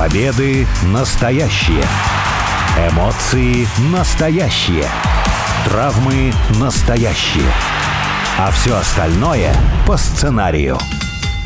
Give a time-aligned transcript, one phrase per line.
[0.00, 1.84] Победы настоящие.
[2.90, 4.86] Эмоции настоящие.
[5.66, 7.44] Травмы настоящие.
[8.38, 9.54] А все остальное
[9.86, 10.78] по сценарию.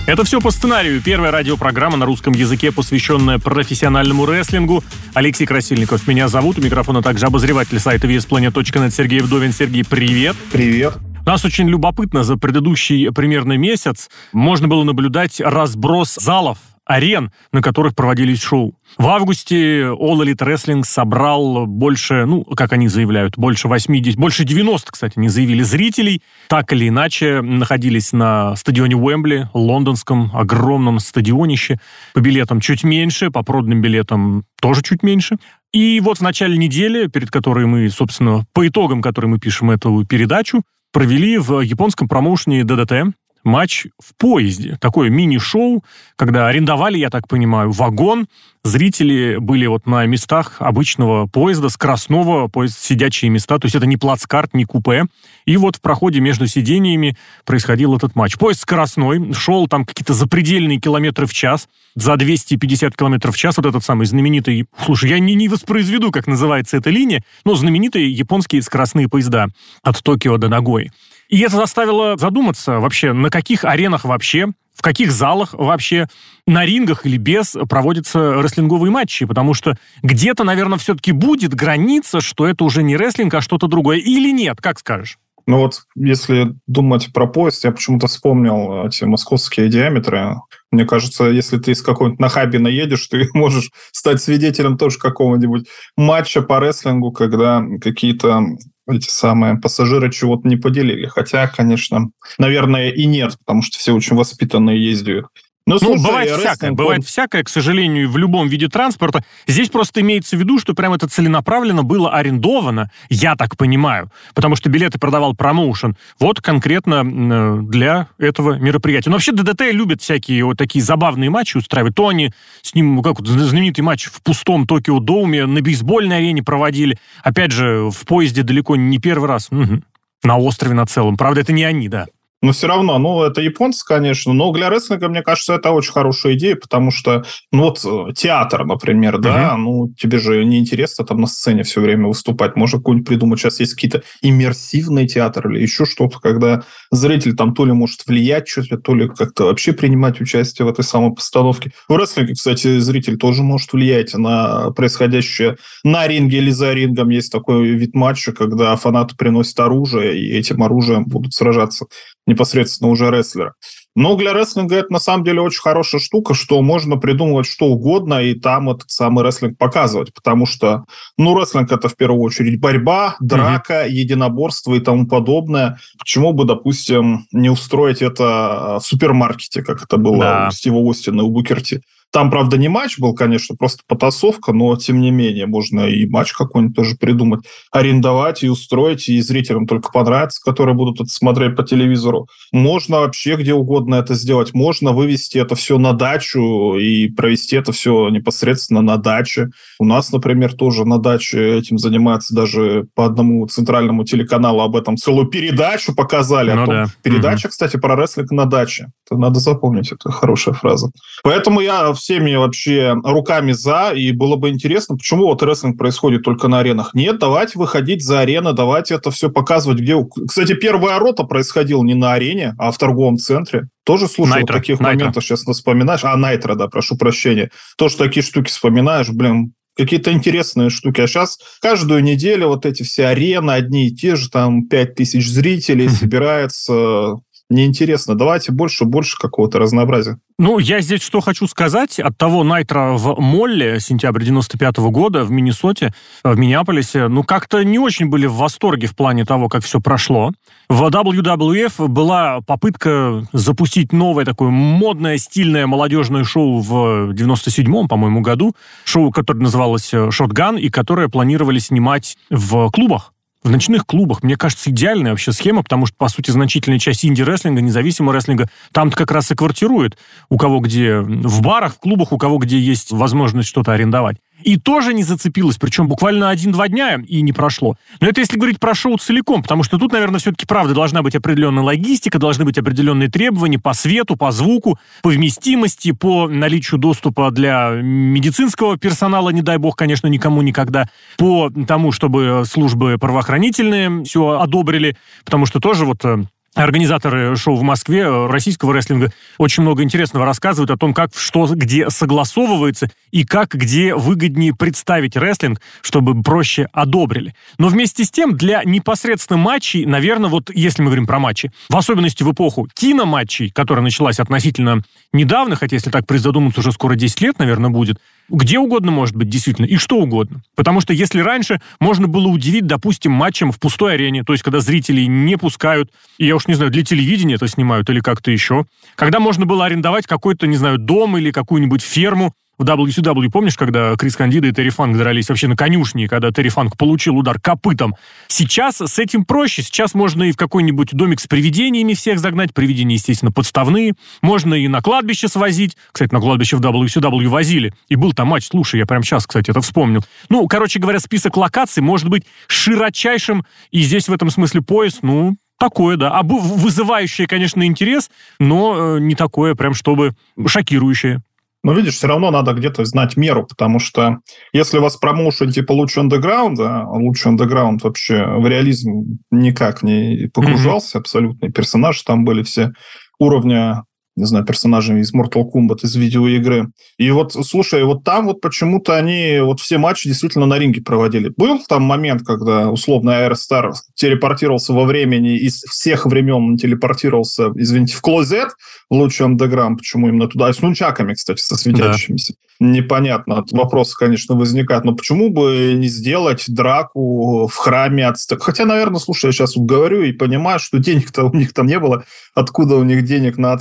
[0.07, 1.03] Это все по сценарию.
[1.03, 4.85] Первая радиопрограмма на русском языке, посвященная профессиональному рестлингу.
[5.15, 6.57] Алексей Красильников меня зовут.
[6.57, 9.53] У микрофона также обозреватель сайта VSPlanet.net Сергей Вдовин.
[9.53, 10.37] Сергей, привет.
[10.53, 10.95] Привет.
[11.27, 17.63] У нас очень любопытно за предыдущий примерно месяц можно было наблюдать разброс залов арен, на
[17.63, 18.79] которых проводились шоу.
[18.99, 24.93] В августе All Elite Wrestling собрал больше, ну, как они заявляют, больше 80, больше 90,
[24.93, 26.23] кстати, не заявили зрителей.
[26.49, 31.81] Так или иначе, находились на стадионе Уэмбли, лондонском огромном стадионище.
[32.13, 35.37] По билетам чуть меньше, по проданным билетам тоже чуть меньше.
[35.73, 40.05] И вот в начале недели, перед которой мы, собственно, по итогам которой мы пишем эту
[40.07, 40.63] передачу,
[40.93, 44.79] провели в японском промоушене ДДТ матч в поезде.
[44.81, 45.85] Такое мини-шоу,
[46.17, 48.27] когда арендовали, я так понимаю, вагон.
[48.63, 53.59] Зрители были вот на местах обычного поезда, скоростного поезда, сидячие места.
[53.59, 55.05] То есть это не плацкарт, не купе.
[55.45, 58.39] И вот в проходе между сидениями происходил этот матч.
[58.39, 61.69] Поезд скоростной, шел там какие-то запредельные километры в час.
[61.95, 64.67] За 250 километров в час вот этот самый знаменитый...
[64.85, 69.49] Слушай, я не, не воспроизведу, как называется эта линия, но знаменитые японские скоростные поезда
[69.83, 70.91] от Токио до Нагои.
[71.29, 76.09] И это заставило задуматься вообще, на каких аренах вообще, в каких залах вообще,
[76.47, 82.47] на рингах или без проводятся рестлинговые матчи, потому что где-то, наверное, все-таки будет граница, что
[82.47, 83.99] это уже не рестлинг, а что-то другое.
[83.99, 85.19] Или нет, как скажешь?
[85.47, 90.37] Ну вот, если думать про поезд, я почему-то вспомнил эти московские диаметры.
[90.71, 96.41] Мне кажется, если ты из какого-нибудь Нахабина едешь, ты можешь стать свидетелем тоже какого-нибудь матча
[96.41, 98.43] по рестлингу, когда какие-то
[98.89, 101.07] эти самые пассажиры чего-то не поделили.
[101.07, 105.27] Хотя, конечно, наверное, и нет, потому что все очень воспитанные ездят.
[105.67, 106.77] Ну, слушай, ну, бывает всякое, он...
[106.77, 109.25] бывает всякое, к сожалению, в любом виде транспорта.
[109.47, 114.57] Здесь просто имеется в виду, что прям это целенаправленно было арендовано, я так понимаю, потому
[114.57, 119.09] что билеты продавал промоушен, вот конкретно э, для этого мероприятия.
[119.09, 121.95] Но вообще ДДТ любят всякие вот такие забавные матчи устраивать.
[121.95, 126.43] То они с ним, как вот знаменитый матч в пустом Токио Доуме на бейсбольной арене
[126.43, 126.99] проводили.
[127.23, 129.49] Опять же, в поезде далеко не первый раз.
[129.51, 129.83] Угу.
[130.25, 131.17] На острове на целом.
[131.17, 132.07] Правда, это не они, да
[132.45, 136.35] но все равно, ну, это японцы, конечно, но для рестлинга, мне кажется, это очень хорошая
[136.35, 139.57] идея, потому что, ну, вот э, театр, например, да, uh-huh.
[139.57, 143.61] ну, тебе же не интересно там на сцене все время выступать, можно какой-нибудь придумать, сейчас
[143.61, 148.77] есть какие-то иммерсивные театры или еще что-то, когда зритель там то ли может влиять что-то,
[148.77, 151.73] то ли как-то вообще принимать участие в этой самой постановке.
[151.89, 157.09] В рестлинге, кстати, зритель тоже может влиять на происходящее на ринге или за рингом.
[157.09, 161.87] Есть такой вид матча, когда фанаты приносят оружие, и этим оружием будут сражаться
[162.35, 163.55] непосредственно уже рестлера.
[163.97, 168.23] Но для рестлинга это на самом деле очень хорошая штука, что можно придумывать что угодно
[168.23, 170.85] и там этот самый рестлинг показывать, потому что,
[171.17, 173.91] ну, рестлинг это в первую очередь борьба, драка, mm-hmm.
[173.91, 175.79] единоборство и тому подобное.
[175.99, 180.49] Почему бы, допустим, не устроить это в супермаркете, как это было да.
[180.49, 181.83] у Стива Остина и у Букерти?
[182.15, 186.33] Там, правда, не матч был, конечно, просто потасовка, но, тем не менее, можно и матч
[186.33, 187.41] какой-нибудь тоже придумать,
[187.73, 192.29] арендовать и устроить, и зрителям только понравится, которые будут это смотреть по телевизору.
[192.53, 194.55] Можно вообще где угодно это сделать.
[194.55, 199.49] Можно вывести это все на дачу и провести это все непосредственно на даче.
[199.81, 204.97] У нас, например, тоже на даче этим занимается даже по одному центральному телеканалу об этом
[204.97, 206.53] целую передачу показали.
[206.53, 206.87] Ну, том, да.
[207.03, 207.51] Передача, угу.
[207.51, 208.93] кстати, про рестлинг на даче.
[209.05, 210.93] Это надо запомнить, это хорошая фраза.
[211.25, 216.49] Поэтому я всеми вообще руками за, и было бы интересно, почему вот рестлинг происходит только
[216.49, 216.91] на аренах.
[216.93, 219.97] Нет, давайте выходить за арены, давайте это все показывать, где...
[220.29, 223.69] Кстати, первая рота происходила не на арене, а в торговом центре.
[223.85, 224.99] Тоже слушал вот таких Найтро.
[224.99, 226.05] моментов сейчас вспоминаешь.
[226.05, 227.51] А, Найтро, да, прошу прощения.
[227.79, 231.01] Тоже такие штуки вспоминаешь, блин, какие-то интересные штуки.
[231.01, 235.89] А сейчас каждую неделю вот эти все арены, одни и те же, там, 5000 зрителей
[235.89, 237.15] собирается
[237.51, 238.15] неинтересно.
[238.15, 240.19] Давайте больше, больше какого-то разнообразия.
[240.39, 242.01] Ну, я здесь что хочу сказать.
[242.01, 247.63] От того Найтра в Молле, сентябрь 95 -го года, в Миннесоте, в Миннеаполисе, ну, как-то
[247.63, 250.33] не очень были в восторге в плане того, как все прошло.
[250.69, 258.57] В WWF была попытка запустить новое такое модное, стильное, молодежное шоу в 97-м, по-моему, году.
[258.85, 263.14] Шоу, которое называлось «Шотган», и которое планировали снимать в клубах
[263.45, 267.61] в ночных клубах, мне кажется, идеальная вообще схема, потому что, по сути, значительная часть инди-рестлинга,
[267.61, 269.99] независимого рестлинга, там-то как раз и квартирует.
[270.31, 274.17] У кого где в барах, в клубах, у кого где есть возможность что-то арендовать.
[274.43, 277.77] И тоже не зацепилось, причем буквально один-два дня и не прошло.
[278.01, 281.15] Но это если говорить про шоу целиком, потому что тут, наверное, все-таки правда должна быть
[281.15, 287.31] определенная логистика, должны быть определенные требования по свету, по звуку, по вместимости, по наличию доступа
[287.31, 294.41] для медицинского персонала, не дай бог, конечно, никому никогда, по тому, чтобы службы правоохранительные все
[294.41, 299.83] одобрили, потому что тоже вот э, Организаторы шоу в Москве э, российского рестлинга очень много
[299.83, 306.23] интересного рассказывают о том, как что где согласовывается и как где выгоднее представить рестлинг, чтобы
[306.23, 307.35] проще одобрили.
[307.59, 311.77] Но вместе с тем для непосредственно матчей, наверное, вот если мы говорим про матчи, в
[311.77, 317.21] особенности в эпоху киноматчей, которая началась относительно недавно, хотя если так призадуматься, уже скоро 10
[317.21, 317.99] лет, наверное, будет,
[318.29, 320.43] где угодно может быть, действительно, и что угодно.
[320.55, 324.61] Потому что если раньше можно было удивить, допустим, матчем в пустой арене, то есть когда
[324.61, 328.67] зрителей не пускают, и я уж не знаю, для телевидения это снимают или как-то еще,
[328.97, 333.97] когда можно было арендовать какой-то, не знаю, дом или какую-нибудь ферму, в WCW, помнишь, когда
[333.97, 337.95] Крис Кандида и Терри Фанк дрались вообще на конюшне, когда Терри Фанк получил удар копытом?
[338.29, 339.63] Сейчас с этим проще.
[339.63, 342.55] Сейчас можно и в какой-нибудь домик с привидениями всех загнать.
[342.55, 343.95] Привидения, естественно, подставные.
[344.23, 345.77] Можно и на кладбище свозить.
[345.93, 347.73] Кстати, на кладбище в WCW возили.
[347.89, 348.47] И был там матч.
[348.47, 350.05] Слушай, я прямо сейчас, кстати, это вспомнил.
[350.29, 353.45] Ну, короче говоря, список локаций может быть широчайшим.
[353.71, 356.11] И здесь в этом смысле пояс, ну, Такое, да.
[356.11, 358.11] А вызывающее, конечно, интерес,
[358.41, 360.15] но э, не такое прям, чтобы
[360.47, 361.23] шокирующее.
[361.65, 364.19] Но видишь, все равно надо где-то знать меру, потому что
[364.53, 370.31] если у вас промоушен типа лучше андеграунда, а лучше андеграунд вообще в реализм никак не
[370.33, 371.01] погружался, mm-hmm.
[371.01, 371.51] абсолютно.
[371.51, 372.73] Персонажи там были все
[373.19, 373.85] уровня
[374.17, 376.69] не знаю, персонажами из Mortal Kombat, из видеоигры.
[376.99, 381.33] И вот, слушай, вот там вот почему-то они вот все матчи действительно на ринге проводили.
[381.37, 387.97] Был там момент, когда условно Aerostar телепортировался во времени, из всех времен он телепортировался, извините,
[387.97, 388.51] в клозет,
[388.89, 392.35] в лучший андеграм, почему именно туда, и с нунчаками, кстати, со светящимися.
[392.35, 392.39] Да.
[392.61, 398.43] Непонятно, вопросы, конечно, возникают, но почему бы не сделать драку в храме ацтек?
[398.43, 401.81] Хотя, наверное, слушай, я сейчас вот говорю и понимаю, что денег-то у них там не
[401.81, 403.53] было, откуда у них денег на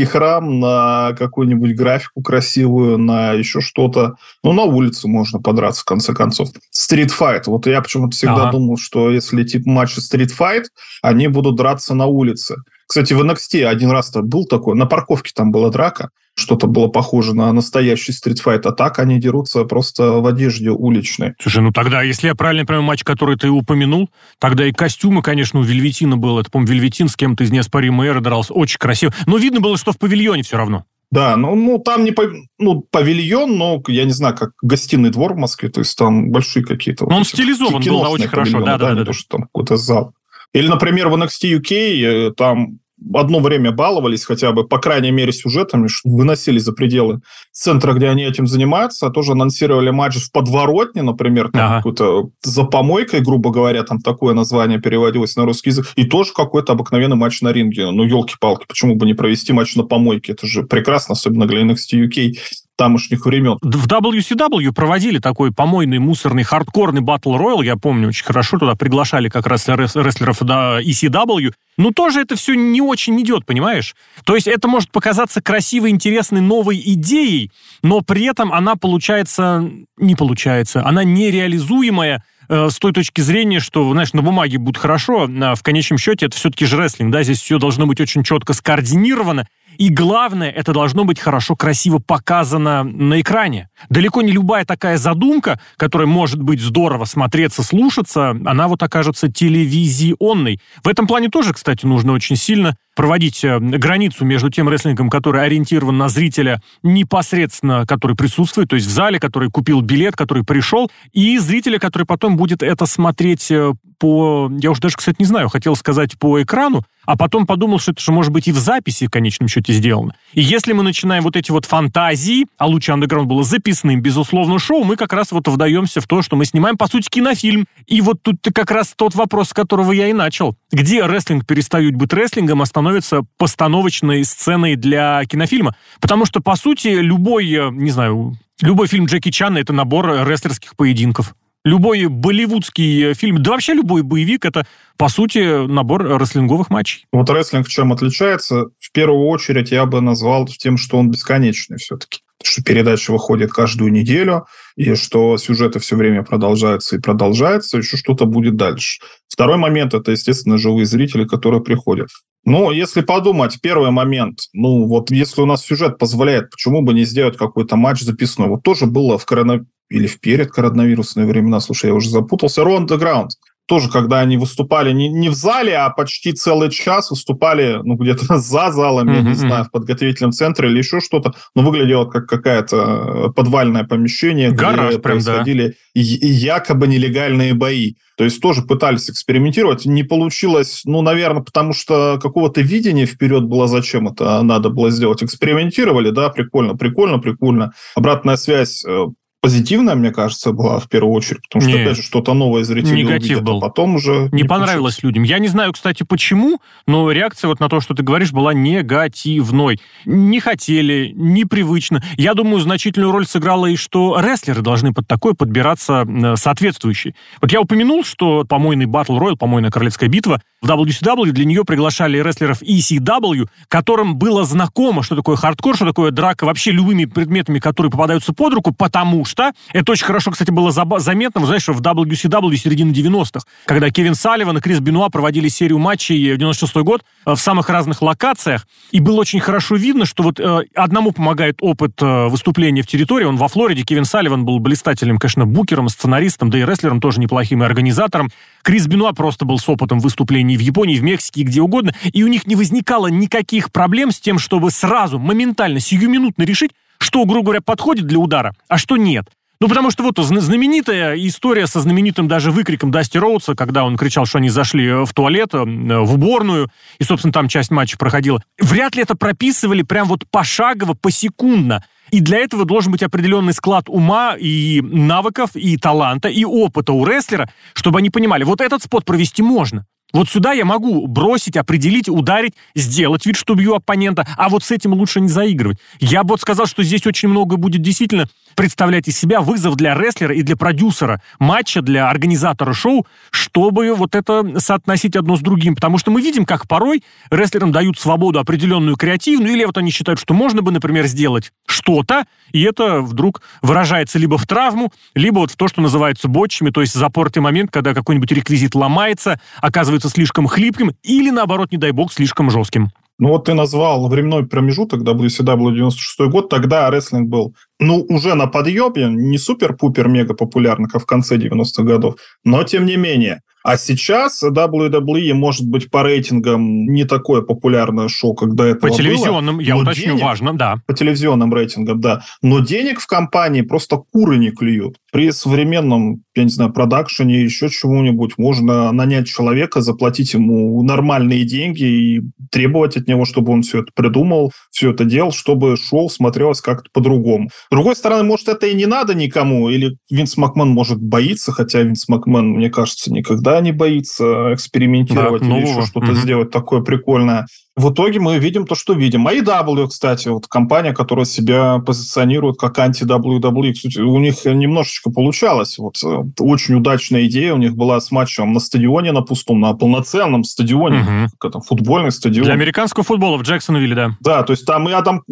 [0.00, 4.16] ацтекский храм, на какую-нибудь графику красивую, на еще что-то.
[4.42, 6.48] Ну, на улице можно подраться, в конце концов.
[6.70, 7.46] Стритфайт.
[7.46, 8.52] Вот я почему-то всегда ага.
[8.52, 10.70] думал, что если тип матча стритфайт,
[11.02, 12.56] они будут драться на улице.
[12.90, 17.36] Кстати, в NXT один раз-то был такой, на парковке там была драка, что-то было похоже
[17.36, 21.34] на настоящий стритфайт, а так они дерутся просто в одежде уличной.
[21.40, 24.10] Слушай, ну тогда, если я правильно понимаю матч, который ты упомянул,
[24.40, 26.40] тогда и костюмы, конечно, у Вельветина было.
[26.40, 28.54] Это, по-моему, Вельветин с кем-то из неоспоримой эры дрался.
[28.54, 29.14] Очень красиво.
[29.26, 30.84] Но видно было, что в павильоне все равно.
[31.12, 32.12] Да, ну, ну там не
[32.58, 36.64] ну, павильон, но я не знаю, как гостиный двор в Москве, то есть там большие
[36.64, 37.04] какие-то...
[37.04, 38.94] Вот он стилизован был, да, очень хорошо, да, да, да.
[38.96, 39.12] да, да.
[39.12, 40.12] что там какой-то зал.
[40.52, 42.80] Или, например, в NXT UK э, там
[43.14, 47.20] одно время баловались хотя бы, по крайней мере, сюжетами, выносили за пределы
[47.52, 51.76] центра, где они этим занимаются, а тоже анонсировали матч в подворотне, например, там ага.
[51.78, 56.72] какой-то за помойкой, грубо говоря, там такое название переводилось на русский язык, и тоже какой-то
[56.72, 57.90] обыкновенный матч на ринге.
[57.90, 60.32] Ну, елки-палки, почему бы не провести матч на помойке?
[60.32, 62.32] Это же прекрасно, особенно для NXT UK
[62.80, 63.58] тамошних времен.
[63.60, 69.28] В WCW проводили такой помойный, мусорный, хардкорный батл роял, я помню очень хорошо, туда приглашали
[69.28, 73.94] как раз рестлеров до ECW, ну тоже это все не очень идет, понимаешь?
[74.24, 77.50] То есть это может показаться красивой, интересной, новой идеей,
[77.82, 83.92] но при этом она получается, не получается, она нереализуемая, э, с той точки зрения, что,
[83.92, 87.42] знаешь, на бумаге будет хорошо, а в конечном счете это все-таки же рестлинг, да, здесь
[87.42, 89.46] все должно быть очень четко скоординировано,
[89.78, 93.68] и главное, это должно быть хорошо, красиво показано на экране.
[93.88, 100.60] Далеко не любая такая задумка, которая может быть здорово смотреться, слушаться, она вот окажется телевизионной.
[100.82, 105.42] В этом плане тоже, кстати, нужно очень сильно проводить э, границу между тем рестлингом, который
[105.42, 110.90] ориентирован на зрителя непосредственно, который присутствует, то есть в зале, который купил билет, который пришел,
[111.12, 114.50] и зрителя, который потом будет это смотреть э, по...
[114.60, 118.00] Я уже даже, кстати, не знаю, хотел сказать по экрану, а потом подумал, что это
[118.02, 120.14] же может быть и в записи в конечном счете сделано.
[120.32, 124.84] И если мы начинаем вот эти вот фантазии, а лучше андеграунд было записным, безусловно, шоу,
[124.84, 127.66] мы как раз вот вдаемся в то, что мы снимаем, по сути, кинофильм.
[127.86, 130.56] И вот тут как раз тот вопрос, с которого я и начал.
[130.72, 135.76] Где рестлинг перестает быть рестлингом, а становится постановочной сценой для кинофильма?
[136.00, 140.74] Потому что, по сути, любой, э, не знаю, любой фильм Джеки Чана— это набор рестлерских
[140.76, 141.34] поединков.
[141.64, 147.06] Любой болливудский фильм, да вообще любой боевик, это, по сути, набор рестлинговых матчей.
[147.12, 148.66] Вот рестлинг чем отличается?
[148.78, 152.20] В первую очередь я бы назвал тем, что он бесконечный все-таки.
[152.42, 158.24] Что передача выходит каждую неделю, и что сюжеты все время продолжаются и продолжаются, еще что-то
[158.24, 159.00] будет дальше.
[159.28, 162.08] Второй момент– это, естественно, живые зрители, которые приходят.
[162.44, 167.04] Ну, если подумать, первый момент, ну, вот если у нас сюжет позволяет, почему бы не
[167.04, 168.48] сделать какой-то матч записной?
[168.48, 169.66] Вот тоже было в корона...
[169.90, 173.28] или в перед коронавирусные времена, слушай, я уже запутался, the Ground
[173.70, 178.24] тоже, когда они выступали не, не в зале, а почти целый час выступали, ну, где-то
[178.38, 179.14] за залом, mm-hmm.
[179.14, 183.84] я не знаю, в подготовительном центре или еще что-то, но выглядело как какое-то э, подвальное
[183.84, 186.00] помещение, Гараж, где прям, происходили да.
[186.02, 187.94] якобы нелегальные бои.
[188.18, 189.86] То есть тоже пытались экспериментировать.
[189.86, 195.22] Не получилось, ну, наверное, потому что какого-то видения вперед было, зачем это надо было сделать.
[195.22, 197.72] Экспериментировали, да, прикольно, прикольно, прикольно.
[197.94, 199.06] Обратная связь э,
[199.40, 201.86] позитивная, мне кажется, была в первую очередь, потому что, Нет.
[201.86, 203.58] опять же, что-то новое зрители Негатив увидят, а был.
[203.58, 204.28] а потом уже...
[204.32, 205.02] Не, не понравилось получилось.
[205.02, 205.22] людям.
[205.22, 209.80] Я не знаю, кстати, почему, но реакция вот на то, что ты говоришь, была негативной.
[210.04, 212.02] Не хотели, непривычно.
[212.16, 216.06] Я думаю, значительную роль сыграло и что рестлеры должны под такое подбираться
[216.36, 217.14] соответствующие.
[217.40, 222.18] Вот я упомянул, что помойный Battle Royale, помойная королевская битва, в WCW для нее приглашали
[222.18, 227.90] рестлеров ECW, которым было знакомо, что такое хардкор, что такое драка вообще любыми предметами, которые
[227.90, 232.56] попадаются под руку, потому что, это очень хорошо, кстати, было заметно, вы что в WCW
[232.56, 237.32] середины 90-х, когда Кевин Салливан и Крис Бенуа проводили серию матчей в 96 год э,
[237.34, 241.92] в самых разных локациях, и было очень хорошо видно, что вот э, одному помогает опыт
[242.02, 246.58] э, выступления в территории, он во Флориде, Кевин Салливан был блистательным, конечно, букером, сценаристом, да
[246.58, 248.30] и рестлером тоже неплохим, и организатором.
[248.62, 252.26] Крис Бенуа просто был с опытом выступлений в Японии, в Мексике, где угодно, и у
[252.26, 257.60] них не возникало никаких проблем с тем, чтобы сразу, моментально, сиюминутно решить, что, грубо говоря,
[257.60, 259.26] подходит для удара, а что нет.
[259.62, 264.24] Ну, потому что вот знаменитая история со знаменитым даже выкриком Дасти Роудса, когда он кричал,
[264.24, 268.42] что они зашли э, в туалет, э, в уборную, и, собственно, там часть матча проходила.
[268.58, 271.84] Вряд ли это прописывали прям вот пошагово, посекундно.
[272.10, 277.04] И для этого должен быть определенный склад ума и навыков, и таланта, и опыта у
[277.04, 279.84] рестлера, чтобы они понимали, вот этот спот провести можно.
[280.12, 284.70] Вот сюда я могу бросить, определить, ударить, сделать вид, что бью оппонента, а вот с
[284.70, 285.78] этим лучше не заигрывать.
[286.00, 289.94] Я бы вот сказал, что здесь очень много будет действительно представлять из себя вызов для
[289.94, 295.74] рестлера и для продюсера матча, для организатора шоу, чтобы вот это соотносить одно с другим.
[295.74, 300.20] Потому что мы видим, как порой рестлерам дают свободу определенную креативную, или вот они считают,
[300.20, 305.52] что можно бы, например, сделать что-то, и это вдруг выражается либо в травму, либо вот
[305.52, 310.46] в то, что называется ботчами, то есть запортый момент, когда какой-нибудь реквизит ломается, оказывается слишком
[310.46, 312.90] хлипким, или наоборот, не дай бог, слишком жестким.
[313.20, 318.46] Ну вот ты назвал временной промежуток WCW 96 год, тогда рестлинг был, ну, уже на
[318.46, 323.40] подъеме, не супер-пупер-мега популярный, как в конце 90-х годов, но тем не менее.
[323.62, 329.58] А сейчас WWE, может быть, по рейтингам не такое популярное шоу, когда это По телевизионным,
[329.58, 330.76] было, я уточню, денег, важно, да.
[330.86, 332.22] По телевизионным рейтингам, да.
[332.40, 334.96] Но денег в компании просто куры не клюют.
[335.12, 341.84] При современном, я не знаю, продакшене, еще чему-нибудь, можно нанять человека, заплатить ему нормальные деньги
[341.84, 342.20] и
[342.50, 346.90] требовать от него, чтобы он все это придумал, все это делал, чтобы шоу смотрелось как-то
[346.92, 347.48] по-другому.
[347.48, 351.82] С другой стороны, может, это и не надо никому, или Винс Макмен может боиться, хотя
[351.82, 356.14] Винс Макмен, мне кажется, никогда не боится экспериментировать да, или еще что-то угу.
[356.14, 357.46] сделать такое прикольное
[357.80, 359.26] в итоге мы видим то, что видим.
[359.26, 365.78] А AEW, кстати, вот компания, которая себя позиционирует как анти-WWE, кстати, у них немножечко получалось.
[365.78, 369.72] Вот э, очень удачная идея у них была с матчем на стадионе, на пустом, на
[369.72, 371.48] полноценном стадионе, угу.
[371.48, 372.44] это, футбольный стадион.
[372.44, 374.16] Для американского футбола в Джексонвилле, да.
[374.20, 375.22] Да, то есть там и Адам,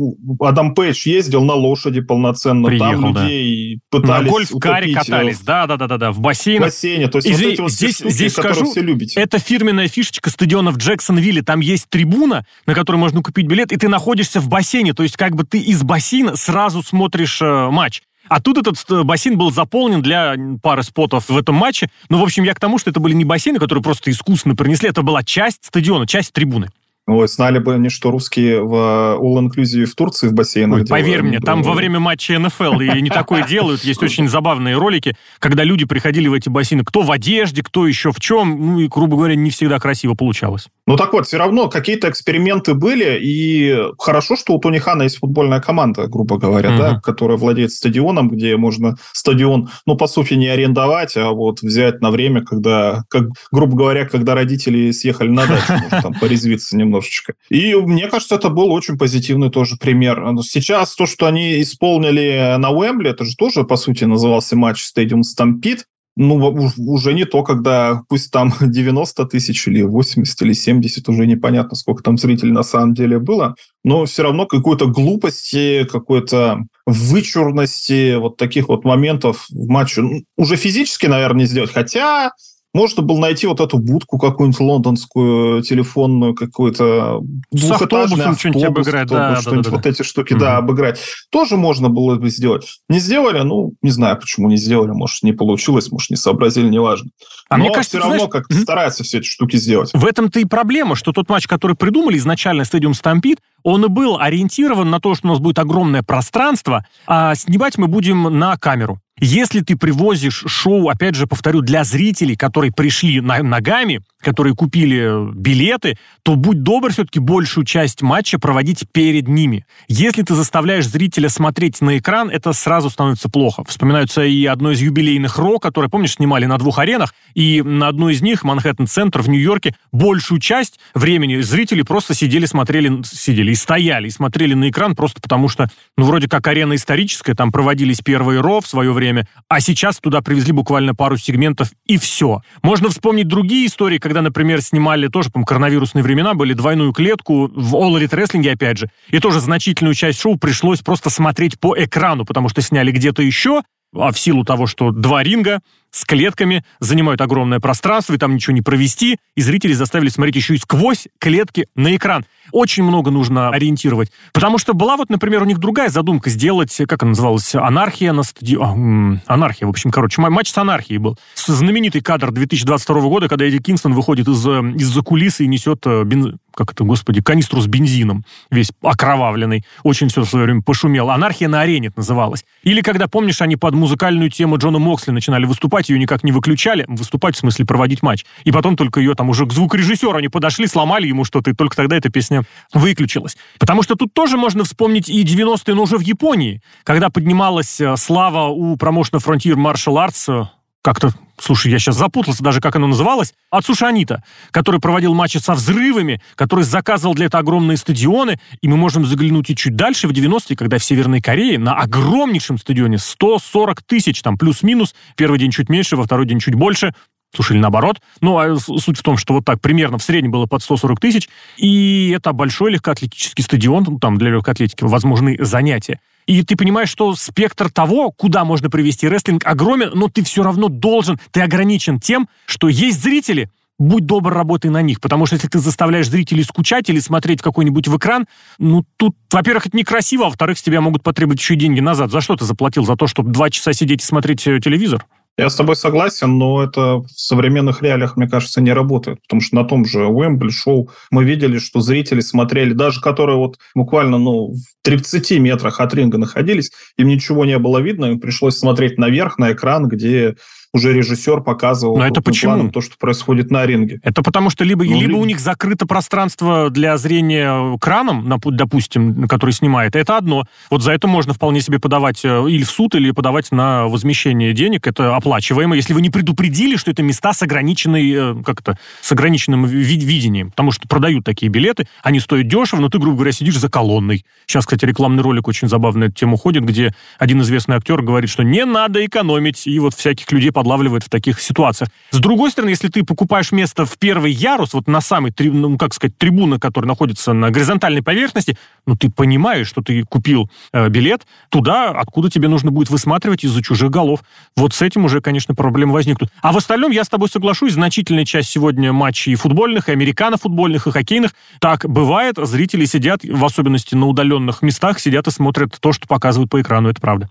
[0.41, 3.99] Адам Пейдж ездил на лошади полноценно, Приехал, там людей да.
[3.99, 6.61] пытались На гольф-каре катались, да-да-да-да, в бассейне.
[6.61, 9.21] В бассейне, то есть Извини, вот эти вот здесь, штуки, здесь скажу, все любите.
[9.21, 13.77] Это фирменная фишечка стадиона в Джексонвилле, там есть трибуна, на которой можно купить билет, и
[13.77, 18.03] ты находишься в бассейне, то есть как бы ты из бассейна сразу смотришь э, матч.
[18.29, 21.91] А тут этот э, бассейн был заполнен для пары спотов в этом матче.
[22.09, 24.89] Ну, в общем, я к тому, что это были не бассейны, которые просто искусственно принесли,
[24.89, 26.69] это была часть стадиона, часть трибуны.
[27.09, 31.23] Ой, знали бы они, что русские в All Inclusive в Турции в бассейнах Ой, Поверь
[31.23, 33.83] мне, там во время матча НФЛ и не такое делают.
[33.83, 38.13] Есть очень забавные ролики, когда люди приходили в эти бассейны, кто в одежде, кто еще
[38.13, 38.75] в чем.
[38.75, 40.69] Ну и, грубо говоря, не всегда красиво получалось.
[40.87, 45.19] Ну так вот, все равно какие-то эксперименты были, и хорошо, что у Тони Хана есть
[45.19, 46.79] футбольная команда, грубо говоря, угу.
[46.79, 52.03] да, которая владеет стадионом, где можно стадион, ну, по сути, не арендовать, а вот взять
[52.03, 56.98] на время, когда, как, грубо говоря, когда родители съехали на дачу, может, там порезвиться немного
[56.99, 57.35] немножечко.
[57.51, 60.23] И мне кажется, это был очень позитивный тоже пример.
[60.43, 65.23] Сейчас то, что они исполнили на Уэмбли, это же тоже, по сути, назывался матч Stadium
[65.23, 65.83] Stampede,
[66.21, 66.35] ну,
[66.79, 72.03] уже не то, когда пусть там 90 тысяч или 80 или 70, уже непонятно, сколько
[72.03, 78.69] там зрителей на самом деле было, но все равно какой-то глупости, какой-то вычурности, вот таких
[78.69, 81.71] вот моментов в матче ну, уже физически, наверное, не сделать.
[81.73, 82.33] Хотя
[82.79, 87.21] можно было найти вот эту будку какую-нибудь лондонскую, телефонную, какую-то
[87.51, 89.91] двухэтажный автобус, что-нибудь обыграть, да, что-нибудь да, да, вот да.
[89.91, 90.41] эти штуки, угу.
[90.41, 91.01] да, обыграть.
[91.31, 92.79] Тоже можно было бы сделать.
[92.89, 97.11] Не сделали, ну, не знаю, почему не сделали, может, не получилось, может, не сообразили, неважно.
[97.49, 98.61] А Но мне кажется, все равно как угу.
[98.61, 99.91] стараются все эти штуки сделать.
[99.93, 104.21] В этом-то и проблема, что тот матч, который придумали изначально, стадиум Стампит, он и был
[104.21, 109.01] ориентирован на то, что у нас будет огромное пространство, а снимать мы будем на камеру.
[109.21, 115.33] Если ты привозишь шоу, опять же, повторю, для зрителей, которые пришли на, ногами, которые купили
[115.35, 119.65] билеты, то будь добр все-таки большую часть матча проводить перед ними.
[119.87, 123.65] Если ты заставляешь зрителя смотреть на экран, это сразу становится плохо.
[123.65, 128.15] Вспоминаются и одно из юбилейных РО, которое, помнишь, снимали на двух аренах, и на одной
[128.15, 134.09] из них, Манхэттен-центр в Нью-Йорке, большую часть времени зрители просто сидели, смотрели, сидели и стояли,
[134.09, 138.41] и смотрели на экран просто потому что, ну, вроде как арена историческая, там проводились первые
[138.41, 139.08] РО в свое время,
[139.49, 142.43] а сейчас туда привезли буквально пару сегментов, и все.
[142.63, 147.75] Можно вспомнить другие истории, когда, например, снимали тоже, по коронавирусные времена, были двойную клетку в
[147.75, 152.25] All Elite Wrestling, опять же, и тоже значительную часть шоу пришлось просто смотреть по экрану,
[152.25, 153.63] потому что сняли где-то еще,
[153.95, 158.55] а в силу того, что два ринга, с клетками, занимают огромное пространство, и там ничего
[158.55, 162.27] не провести, и зрители заставили смотреть еще и сквозь клетки на экран.
[162.53, 164.11] Очень много нужно ориентировать.
[164.33, 168.23] Потому что была вот, например, у них другая задумка сделать, как она называлась, анархия на
[168.23, 169.23] стадионе.
[169.27, 171.19] Анархия, в общем, короче, матч с анархией был.
[171.35, 176.05] Знаменитый кадр 2022 года, когда Эдди Кингстон выходит из, э, из-за кулисы и несет э,
[176.05, 176.35] бенз...
[176.59, 179.65] как это, господи, канистру с бензином, весь окровавленный.
[179.85, 181.15] Очень все в свое время пошумело.
[181.15, 182.45] Анархия на арене это называлось.
[182.63, 186.33] Или когда, помнишь, они под музыкальную тему Джона Моксли начинали выступать, выступать ее никак не
[186.33, 188.25] выключали, выступать в смысле проводить матч.
[188.45, 191.77] И потом только ее там уже к звукорежиссеру они подошли, сломали ему что-то, и только
[191.77, 193.37] тогда эта песня выключилась.
[193.59, 197.97] Потому что тут тоже можно вспомнить и 90-е, но уже в Японии, когда поднималась э,
[197.97, 200.58] слава у промоушена Frontier Martial Arts, э,
[200.89, 205.53] как-то, слушай, я сейчас запутался даже, как оно называлось, от Сушанита, который проводил матчи со
[205.53, 210.13] взрывами, который заказывал для этого огромные стадионы, и мы можем заглянуть и чуть дальше, в
[210.13, 215.69] 90-е, когда в Северной Корее на огромнейшем стадионе 140 тысяч, там плюс-минус, первый день чуть
[215.69, 216.95] меньше, во второй день чуть больше,
[217.35, 218.01] Слушай, или наоборот.
[218.23, 221.29] Ну, а суть в том, что вот так примерно в среднем было под 140 тысяч,
[221.59, 226.01] и это большой легкоатлетический стадион, там для легкоатлетики возможны занятия.
[226.29, 230.69] И ты понимаешь, что спектр того, куда можно привести рестлинг, огромен, но ты все равно
[230.69, 235.01] должен, ты ограничен тем, что есть зрители, будь добр, работай на них.
[235.01, 238.27] Потому что если ты заставляешь зрителей скучать или смотреть какой-нибудь в экран,
[238.59, 242.11] ну, тут, во-первых, это некрасиво, а во-вторых, с тебя могут потребовать еще деньги назад.
[242.11, 242.85] За что ты заплатил?
[242.85, 245.07] За то, чтобы два часа сидеть и смотреть э, телевизор?
[245.39, 249.23] Я с тобой согласен, но это в современных реалиях, мне кажется, не работает.
[249.23, 253.57] Потому что на том же Уэмбли шоу мы видели, что зрители смотрели, даже которые вот
[253.73, 258.59] буквально ну, в 30 метрах от ринга находились, им ничего не было видно, им пришлось
[258.59, 260.35] смотреть наверх, на экран, где
[260.75, 262.71] уже режиссер показывал Но это почему?
[262.71, 264.01] То, что происходит на ринге.
[264.03, 269.53] Это потому что либо, ну, либо у них закрыто пространство для зрения краном, допустим, который
[269.53, 270.45] снимает, это одно.
[270.71, 274.53] Вот за это можно вполне себе подавать э, или в суд, или подавать на возмещение
[274.53, 278.79] денег, это оплачиваемо, если вы не предупредили, что это места с ограниченной, э, как это,
[279.01, 283.33] с ограниченным видением, потому что продают такие билеты, они стоят дешево, но ты, грубо говоря,
[283.33, 284.25] сидишь за колонной.
[284.47, 288.43] Сейчас, кстати, рекламный ролик очень забавно эту тему ходит, где один известный актер говорит, что
[288.43, 291.89] не надо экономить, и вот всяких людей подлавливает в таких ситуациях.
[292.11, 295.95] С другой стороны, если ты покупаешь место в первый ярус, вот на самой, ну, как
[295.95, 301.29] сказать, трибуна, которая находится на горизонтальной поверхности, ну, ты понимаешь, что ты купил э, билет
[301.49, 304.25] туда, откуда тебе нужно будет высматривать из-за чужих голов.
[304.57, 306.33] Вот с этим уже, конечно, проблемы возникнут.
[306.43, 310.91] А в остальном я с тобой соглашусь, значительная часть сегодня матчей футбольных, и американо-футбольных, и
[310.91, 311.35] хоккейных.
[311.61, 316.51] Так бывает, зрители сидят, в особенности на удаленных местах, сидят и смотрят то, что показывают
[316.51, 317.31] по экрану, это правда.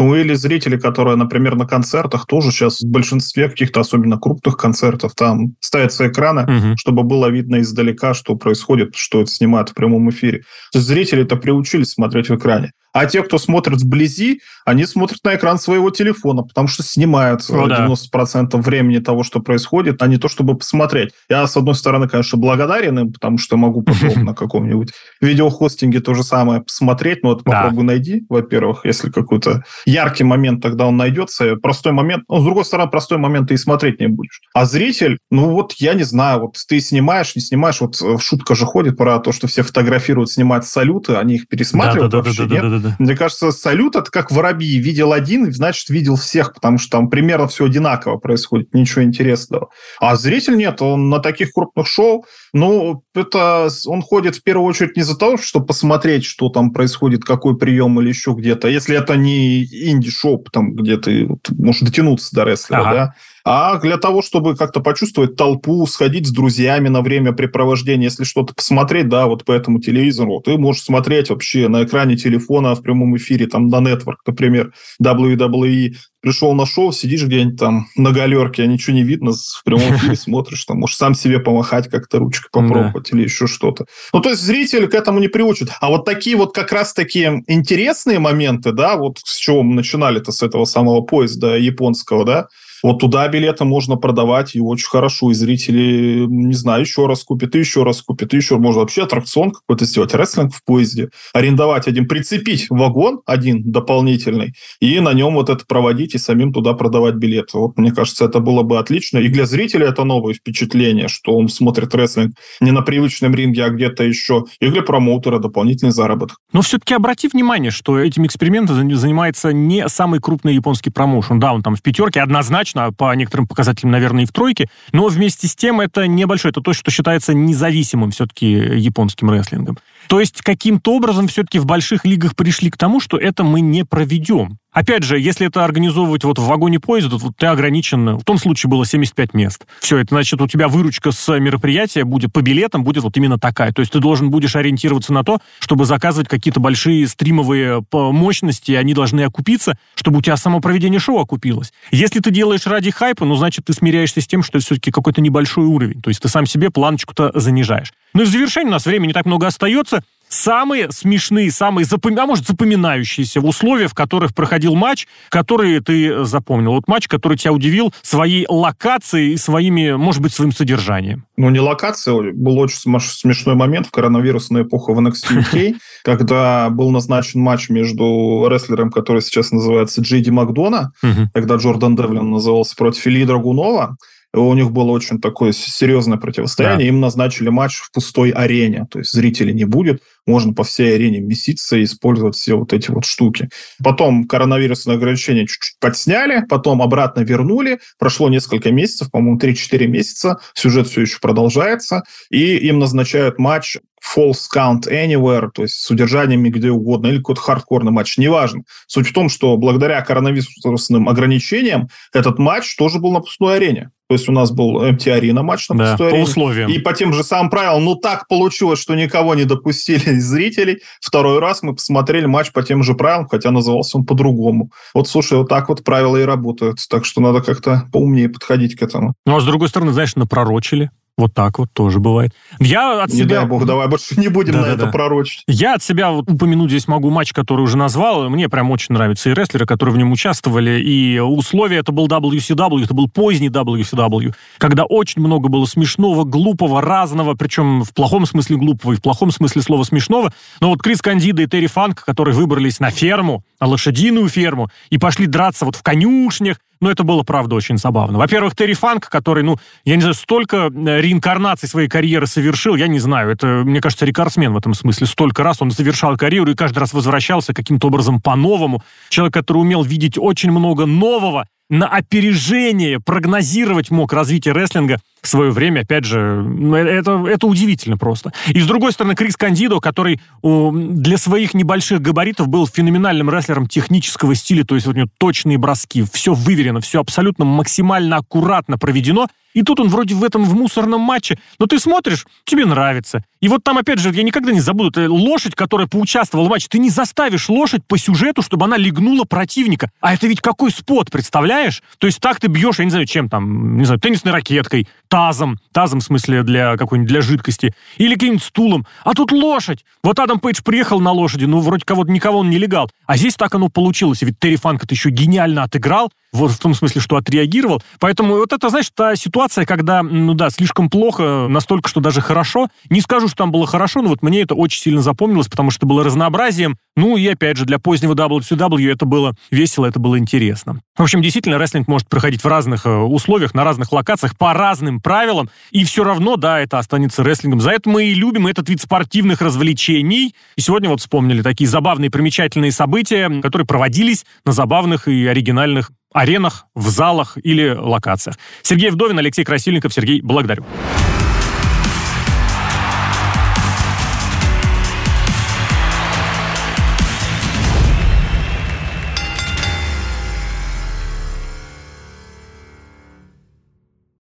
[0.00, 5.12] Ну, или зрители, которые, например, на концертах тоже сейчас в большинстве каких-то особенно крупных концертов
[5.16, 6.76] там ставятся экраны, угу.
[6.76, 10.42] чтобы было видно издалека, что происходит, что это снимают в прямом эфире.
[10.72, 12.72] То есть зрители-то приучились смотреть в экране.
[12.98, 17.68] А те, кто смотрит вблизи, они смотрят на экран своего телефона, потому что снимают О,
[17.68, 18.58] 90% да.
[18.58, 21.12] времени того, что происходит, а не то, чтобы посмотреть.
[21.28, 26.12] Я, с одной стороны, конечно, благодарен им, потому что могу потом на каком-нибудь видеохостинге то
[26.14, 31.54] же самое посмотреть, но вот попробуй найди, во-первых, если какой-то яркий момент тогда он найдется,
[31.54, 34.40] простой момент, ну, с другой стороны, простой момент ты и смотреть не будешь.
[34.54, 38.56] А зритель, ну вот я не знаю, вот ты снимаешь, не снимаешь, вот э, шутка
[38.56, 42.42] же ходит про то, что все фотографируют, снимают салюты, они их пересматривают да, да, вообще,
[42.42, 42.62] да, да, нет?
[42.62, 42.96] Да, да, да.
[42.98, 44.78] Мне кажется, салют это как воробьи.
[44.78, 49.68] Видел один, значит, видел всех, потому что там примерно все одинаково происходит, ничего интересного.
[50.00, 54.96] А зритель нет, он на таких крупных шоу, ну, это он ходит в первую очередь
[54.96, 58.68] не за того, чтобы посмотреть, что там происходит, какой прием или еще где-то.
[58.68, 62.94] Если это не инди-шоу, там, где ты можешь дотянуться до рестлера, ага.
[62.94, 68.24] да, а для того, чтобы как-то почувствовать толпу, сходить с друзьями на время препровождения, если
[68.24, 72.82] что-то посмотреть, да, вот по этому телевизору, ты можешь смотреть вообще на экране телефона в
[72.82, 74.72] прямом эфире, там, на Network, например,
[75.02, 79.96] WWE, пришел на шоу, сидишь где-нибудь там на галерке, а ничего не видно, в прямом
[79.96, 83.86] эфире смотришь, там, можешь сам себе помахать как-то ручкой попробовать или еще что-то.
[84.12, 85.70] Ну, то есть зритель к этому не приучит.
[85.80, 90.32] А вот такие вот как раз такие интересные моменты, да, вот с чего мы начинали-то,
[90.32, 92.48] с этого самого поезда японского, да,
[92.82, 95.30] вот туда билеты можно продавать, и очень хорошо.
[95.30, 98.58] И зрители, не знаю, еще раз купят, и еще раз купят, и еще.
[98.58, 105.00] Можно вообще аттракцион какой-то сделать, рестлинг в поезде, арендовать один, прицепить вагон один дополнительный, и
[105.00, 107.58] на нем вот это проводить, и самим туда продавать билеты.
[107.58, 109.18] Вот, мне кажется, это было бы отлично.
[109.18, 113.70] И для зрителя это новое впечатление, что он смотрит рестлинг не на привычном ринге, а
[113.70, 114.44] где-то еще.
[114.60, 116.38] И для промоутера дополнительный заработок.
[116.52, 121.40] Но все-таки обрати внимание, что этим экспериментом занимается не самый крупный японский промоушен.
[121.40, 125.06] Да, он там в пятерке однозначно однозначно, по некоторым показателям, наверное, и в тройке, но
[125.08, 129.78] вместе с тем это небольшое, это то, что считается независимым все-таки японским рестлингом.
[130.08, 133.84] То есть каким-то образом все-таки в больших лигах пришли к тому, что это мы не
[133.84, 134.58] проведем.
[134.70, 138.70] Опять же, если это организовывать вот в вагоне поезда, то ты ограничен, в том случае
[138.70, 139.66] было 75 мест.
[139.80, 143.72] Все, это значит, у тебя выручка с мероприятия будет по билетам, будет вот именно такая.
[143.72, 148.94] То есть ты должен будешь ориентироваться на то, чтобы заказывать какие-то большие стримовые мощности, они
[148.94, 151.72] должны окупиться, чтобы у тебя само проведение шоу окупилось.
[151.90, 155.20] Если ты делаешь ради хайпа, ну, значит, ты смиряешься с тем, что это все-таки какой-то
[155.20, 156.00] небольшой уровень.
[156.00, 157.92] То есть ты сам себе планочку-то занижаешь.
[158.14, 159.97] Ну и в завершение у нас времени не так много остается
[160.28, 162.18] самые смешные, самые запом...
[162.18, 166.72] а может запоминающиеся условия, в которых проходил матч, которые ты запомнил?
[166.72, 171.24] Вот матч, который тебя удивил своей локацией и своими, может быть, своим содержанием.
[171.36, 176.90] Ну, не локация, был очень смешной момент в коронавирусную эпоху в NXT UK, когда был
[176.90, 180.92] назначен матч между рестлером, который сейчас называется Джейди Макдона,
[181.34, 183.96] когда Джордан Девлин назывался против Ильи Драгунова,
[184.34, 186.90] у них было очень такое серьезное противостояние.
[186.90, 186.94] Да.
[186.94, 188.86] Им назначили матч в пустой арене.
[188.90, 190.02] То есть зрителей не будет.
[190.26, 193.48] Можно по всей арене меситься и использовать все вот эти вот штуки.
[193.82, 197.80] Потом коронавирусные ограничения чуть-чуть подсняли, потом обратно вернули.
[197.98, 200.38] Прошло несколько месяцев, по-моему, 3-4 месяца.
[200.54, 202.02] Сюжет все еще продолжается.
[202.30, 203.78] И им назначают матч
[204.16, 208.62] false count anywhere, то есть с удержаниями где угодно, или какой-то хардкорный матч, неважно.
[208.86, 213.90] Суть в том, что благодаря коронавирусным ограничениям этот матч тоже был на пустой арене.
[214.08, 216.24] То есть у нас был МТ-арена матч на да, пустой по арене.
[216.24, 216.70] условиям.
[216.70, 217.84] И по тем же самым правилам.
[217.84, 220.80] Ну, так получилось, что никого не допустили из зрителей.
[221.02, 224.70] Второй раз мы посмотрели матч по тем же правилам, хотя назывался он по-другому.
[224.94, 226.78] Вот, слушай, вот так вот правила и работают.
[226.88, 229.12] Так что надо как-то поумнее подходить к этому.
[229.26, 230.90] Ну, а с другой стороны, знаешь, напророчили.
[231.18, 232.32] Вот так вот тоже бывает.
[232.60, 233.40] Я от не себя...
[233.40, 234.92] дай бог, давай больше не будем да, на да, это да.
[234.92, 235.42] пророчить.
[235.48, 238.30] Я от себя вот упомянуть здесь могу матч, который уже назвал.
[238.30, 240.80] Мне прям очень нравятся и рестлеры, которые в нем участвовали.
[240.80, 246.80] И условия это был WCW, это был поздний WCW, когда очень много было смешного, глупого,
[246.80, 250.32] разного, причем в плохом смысле глупого и в плохом смысле слова смешного.
[250.60, 254.98] Но вот Крис Кандида и Терри Фанк, которые выбрались на ферму, на лошадиную ферму, и
[254.98, 258.18] пошли драться вот в конюшнях, но это было, правда, очень забавно.
[258.18, 262.88] Во-первых, Терри Фанк, который, ну, я не знаю, столько э, реинкарнаций своей карьеры совершил, я
[262.88, 265.06] не знаю, это, мне кажется, рекордсмен в этом смысле.
[265.06, 268.82] Столько раз он завершал карьеру и каждый раз возвращался каким-то образом по-новому.
[269.08, 275.80] Человек, который умел видеть очень много нового, на опережение прогнозировать мог развитие рестлинга свое время,
[275.80, 278.32] опять же, ну, э, это, это удивительно просто.
[278.48, 284.34] И с другой стороны, Крис Кандидо, который для своих небольших габаритов был феноменальным рестлером технического
[284.34, 289.62] стиля, то есть у него точные броски, все выверено, все абсолютно максимально аккуратно проведено, и
[289.62, 293.24] тут он вроде в этом в мусорном матче, но ты смотришь, тебе нравится.
[293.40, 296.66] И вот там, опять же, я никогда не забуду, это лошадь, которая поучаствовала в матче,
[296.68, 299.90] ты не заставишь лошадь по сюжету, чтобы она легнула противника.
[300.00, 301.82] А это ведь какой спот, представляешь?
[301.98, 304.86] То есть так ты бьешь, я не знаю, чем там, не знаю, теннисной ракеткой,
[305.18, 308.86] тазом, тазом в смысле для какой-нибудь, для жидкости, или каким-нибудь стулом.
[309.02, 309.84] А тут лошадь.
[310.04, 312.88] Вот Адам Пейдж приехал на лошади, ну, вроде кого-то никого он не легал.
[313.04, 314.22] А здесь так оно получилось.
[314.22, 316.12] Ведь Терри Фанк это еще гениально отыграл.
[316.32, 317.82] Вот в том смысле, что отреагировал.
[318.00, 322.68] Поэтому вот это, знаешь, та ситуация, когда, ну да, слишком плохо, настолько, что даже хорошо.
[322.90, 325.86] Не скажу, что там было хорошо, но вот мне это очень сильно запомнилось, потому что
[325.86, 326.76] было разнообразием.
[326.96, 330.80] Ну и опять же, для позднего WCW это было весело, это было интересно.
[330.96, 335.00] В общем, действительно, рестлинг может проходить в разных э, условиях, на разных локациях, по разным
[335.00, 337.60] правилам, и все равно, да, это останется рестлингом.
[337.60, 340.34] За это мы и любим этот вид спортивных развлечений.
[340.56, 346.66] И сегодня вот вспомнили такие забавные, примечательные события, которые проводились на забавных и оригинальных аренах,
[346.74, 348.38] в залах или локациях.
[348.62, 349.92] Сергей Вдовин, Алексей Красильников.
[349.92, 350.64] Сергей, благодарю.